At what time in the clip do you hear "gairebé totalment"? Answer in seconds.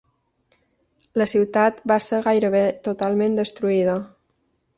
2.29-3.39